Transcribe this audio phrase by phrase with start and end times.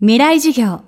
[0.00, 0.82] 未来授業。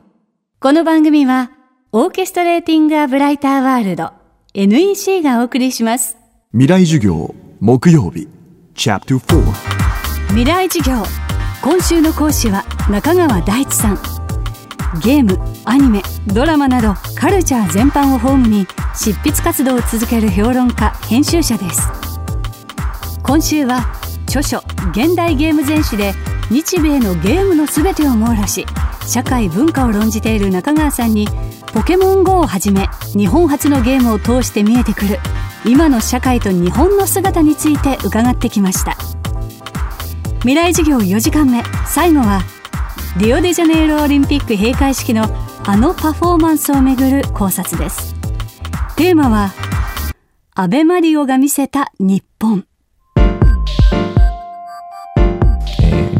[0.61, 1.51] この番組は、
[1.91, 4.13] オーケストレーティング・ア・ブライター・ワールド
[4.55, 6.17] NEC がお送りします。
[6.53, 8.29] 未来授業木曜日
[8.77, 9.43] Chapter 4
[10.29, 11.03] 未来授業。
[11.61, 13.99] 今週の講師は中川大地さん。
[15.03, 18.65] ゲーム、アニメ、ドラマなどカルチャー全般をホームに
[18.95, 21.83] 執筆活動を続ける評論家、編集者です。
[23.25, 23.93] 今週は
[24.29, 24.59] 著書
[24.95, 26.15] 「現代ゲーム全史」で
[26.49, 28.67] 日米のゲームのすべてを網羅し
[29.11, 31.27] 社会文化を論じている中川さんに
[31.75, 35.19] 「ポケモン GO」をはじめ日本初のゲームを通して見えてくる
[35.65, 38.97] 今の社会と日本の姿について伺ってきました。
[40.43, 42.43] 未来授業4時間目最後は
[43.17, 45.29] リオデジャネイロオリンピック閉会式の
[45.67, 48.15] あのパフォーマンスをめぐる考察です。
[48.95, 49.53] テーマは
[50.55, 52.65] 「アベマリオが見せた日本」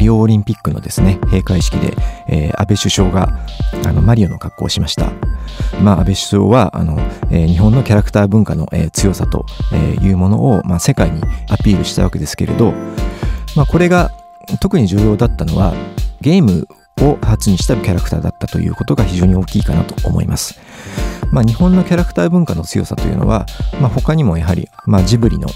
[0.01, 1.95] リオオリンピックのですね閉会式で、
[2.31, 3.27] えー安倍首相が
[3.85, 5.11] あのマリオの格好をしました。
[5.81, 6.97] まあ、安倍首相はあの、
[7.29, 12.73] えー日本のキャラクター文化の、えー強さと、えいうものを、まあ、世界にアピールしたわけですけれど、
[13.55, 14.11] まあ、これが
[14.59, 15.73] 特に重要だったのは
[16.21, 16.67] ゲーム
[17.01, 20.59] を初にしたキャラクターだったということが非常に大きいかなと思います。
[21.31, 23.45] まあ、日本のキャラクター文化の強さというのは、
[23.79, 25.47] まあ、他にもやはり、まあ、ジブリの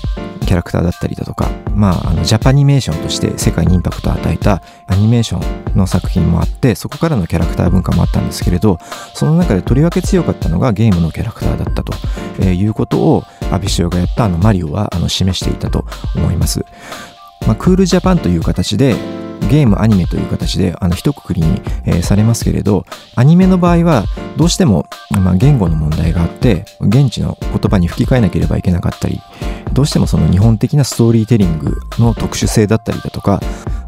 [0.46, 8.80] キャラクターだったりだとか、まあ、あのジャパニメーションとして世界にインパクトを与えたアニメーションの作品もあってそこからのキャラクター文化もあったんですけれど
[9.14, 11.94] その中でとりわけ強かったのがゲームのキャラクターだったと、
[12.40, 16.66] えいうことを安倍首相がやったあのマリオはあの示していたと思います。
[17.46, 18.96] まあ、クールジャパンという形で
[19.50, 24.06] ゲームアニメという形であの一括りに、えーされますけれどアニメの場合は
[24.38, 29.22] どうしても、まあ、言語の問題があって現地の言葉に吹き替えなければいけなかったり
[29.76, 33.42] どうしてもその日本的なストーリーテリングの特殊性だったりだとか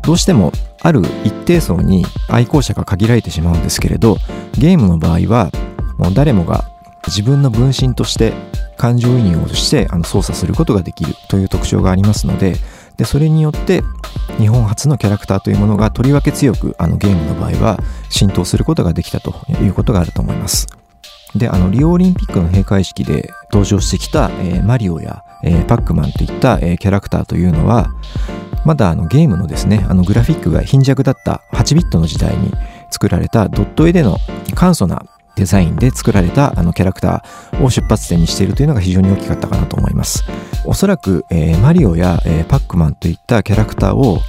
[0.03, 4.17] どうしてもある一定層に愛好者が限られてしまうんですけれど
[4.51, 5.49] ゲームの場合は
[5.97, 6.69] もう誰もが
[7.07, 8.33] 自分の分身として
[8.75, 12.55] 感情移入をしてあの操作することができるという特徴がありますので
[12.97, 13.81] でそれによって
[14.39, 20.67] 日本初のキャラクターというものがとりわけ強くあのゲームの場合は浸透することができたということがあると思います。
[21.35, 27.89] で、あの、リオオリンピックの閉会式で登場してきた、えーマリオや、えパックマンといった、えキャラクターというのは、
[28.65, 32.51] まだあのゲームのですね、あのグラフィックが貧弱だった8ビットの時代に
[32.89, 34.17] 作られたドット絵での
[34.55, 35.05] 簡素な
[35.37, 40.23] デザインで作られたあのキャラクターを出発点にしているというのが非常に大きかったかなと思います。
[40.65, 44.19] おそらく、えーマリオや、えーパックマンといったキャラクターを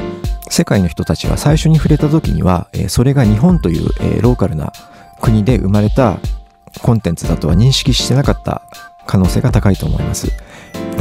[0.51, 4.73] 世界の人たちが最初に触れた時には、えーそれが日本という、えローカルな
[5.21, 6.19] 国で生まれた
[6.83, 8.63] コンテンツだとは認識してなかった
[9.07, 10.31] 可能性が高いと思います。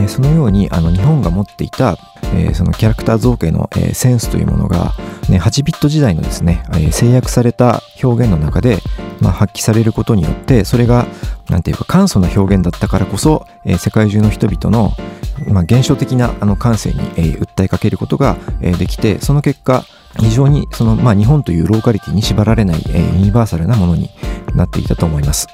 [0.07, 1.97] そのようにあの日本が持っていた、
[2.33, 4.93] えそのキャラクター造形の、えセンスというものが、
[5.29, 8.79] ね、8ビット時代のですね、え制約された表現の中で、
[9.19, 11.07] まあ、発揮されることによってそれが
[11.49, 14.91] なんていうか簡素な表現だったからこそ、え世界中の人々の、
[15.47, 19.83] まあ、現象的なあの感性に、え訴えかけることが、えできてその結果
[20.19, 24.09] 非常にその、まあ、日本というローカリティに縛られない、えユニバーサルなものに
[24.55, 25.47] なっていたと思います。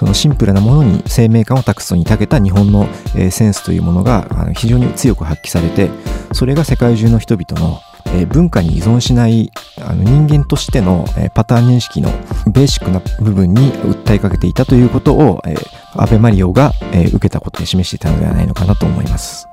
[0.00, 2.88] そのシンプルなものに生命感を託すのに長けた日本の、
[3.30, 5.90] センスというものが非常に強く発揮されて
[6.32, 7.82] それが世界中の人々の、
[8.28, 12.08] 文化に依存しないあの人間としての、パターン認識の
[12.50, 19.48] ベーシックな部分に訴えかけていたということを、えーアベマリオが、受けたことで示していたのではないのかなと思います。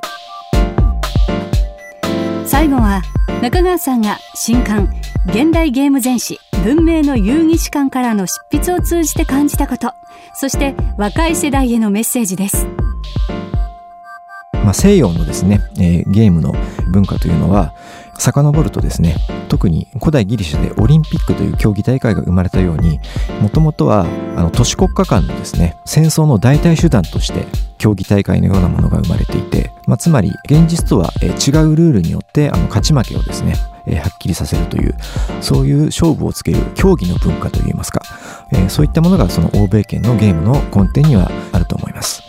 [2.45, 3.01] 最後は
[3.41, 4.87] 中川さんが新刊
[5.27, 9.93] 「現代ゲーム全史文明の遊戯史観」からの執筆を通じて感じたこと。
[10.33, 12.67] そして若い世代へのメッセージです。
[14.51, 16.53] まあ、西洋のですね、えーゲームの
[16.91, 17.73] 文化というのは
[18.17, 19.15] 遡るとですね
[19.47, 22.99] 特に古代ギリシャでオリンピックという競技大会が生まれたように
[23.41, 24.05] もともとは
[24.35, 27.45] あの都市国家間のですね戦争の代替手段として
[27.77, 33.53] 競技大会のようなものが生まれていて、まあ、つまり現実とは違うルールによってあの勝ち負けをですね
[33.87, 34.95] えーはっきりさせるという
[35.41, 38.01] そういう勝負をつける競技の文化といいますか、
[38.51, 42.21] えーそういったものがその欧米圏のゲームの根底にはあると思います。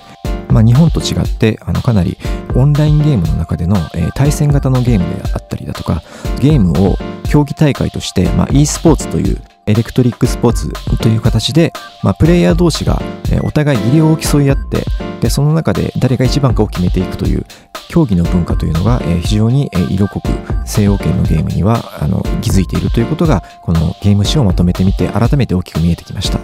[0.48, 2.16] まあ、日本と違ってあのかなり
[2.54, 6.02] オンラインゲームの中での、えー対戦型のゲームであったりだとか
[6.40, 6.96] ゲームを
[7.28, 11.72] 競技大会として、まあ、e スポーツというエレクトリックスポーツという形で、
[12.02, 14.82] まあ、プレイヤー同士が、えお互い技量を競い合って
[15.20, 17.44] でその中で誰が一番かを決めていくという
[17.88, 20.28] 競技の文化というのが、え非常に、色濃く
[20.66, 26.38] 西洋圏のゲームにはあの気づいているということがこのゲーム史をまとめてみて改めて大きく見えてきました。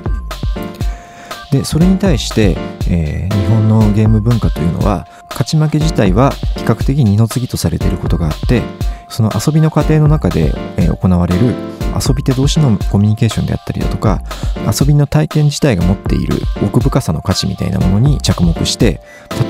[1.53, 2.57] でそれに対して、
[2.89, 8.63] えー日本のゲーム文化というのは勝ち負け自体は比較的二の次とされていることがあって
[9.09, 11.55] その遊びの過程の中で、え行われる
[11.95, 14.23] 遊び手同士のコミュニケーションであったりだとか
[14.67, 19.01] 遊びの体験自体が持っている奥深さの価値みたいなものに着目して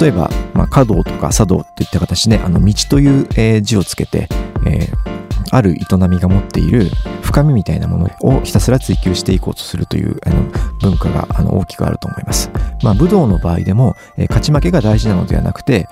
[0.01, 4.29] 例えば、まあ、華道とか茶道といった形で、あの道という、えー、字をつけて、
[4.67, 5.15] えー
[5.51, 5.77] ある営
[6.09, 6.91] みが持っている
[7.23, 10.43] 深みみたいなものをひたすら追求していこうとするというあの
[10.81, 12.51] 文化があの大きくあると思います。
[12.83, 15.89] まあ、武道の場合でも、えー、勝ち負けが大事なのではなくて、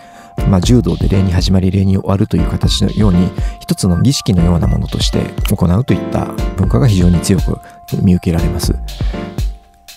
[0.48, 3.30] まあ、柔道で礼に始まり礼に終わるという形のように
[3.60, 6.26] 一つの儀式のようなものとして行うといった
[6.56, 7.58] 文化が非常に強く
[8.02, 8.74] 見受けられます。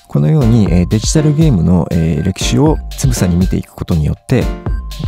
[0.08, 4.46] このように、デジタルゲームの、歴史をつぶさに見ていくことによって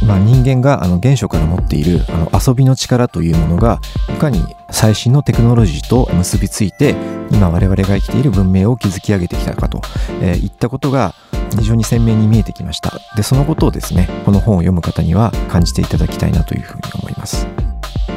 [0.06, 3.80] まあ、人間があの原初から持っているあの遊びの力というものが
[4.10, 6.96] いかに最新のテクノロジーと結びついて
[7.32, 9.82] 今我々が生きている文明を築き上げてきたかと、
[10.22, 11.14] えー、いったことが
[11.56, 13.00] 非常に鮮明に見えてきました。
[13.16, 17.48] でそのことをですねこの本を読む方には感じていただきたいなというふうに思います。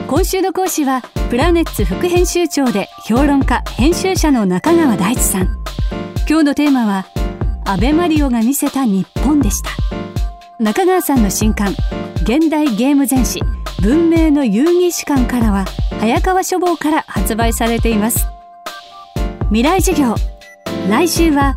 [0.07, 5.49] 今週の講師はプラネッツ副編集長で評論家編集者の中川大地さん。
[6.29, 7.07] 今日のテーマは
[7.65, 9.71] 安倍マリオが見せた日本でした。
[10.59, 11.75] 中川さんの新刊
[12.23, 13.41] 現代ゲーム全史
[13.81, 15.65] 文明の遊戯史観からは
[16.01, 18.27] 早川書房から発売されています。
[19.49, 20.15] 未来授業
[20.89, 21.57] 来週は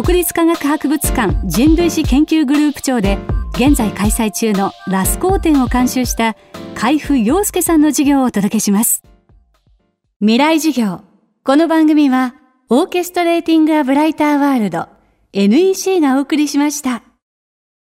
[0.00, 3.18] 国立科学博物館人類史研究グループ長で
[3.54, 6.36] 現在開催中のラスコー展を監修した
[6.76, 9.02] 海部陽介さんの授業をお届けします
[10.20, 11.00] 未来授業
[11.42, 12.36] この番組は
[12.68, 14.86] オーケストレーティング・ア・ブライター・ワールド
[15.32, 17.07] NEC がお送りしました。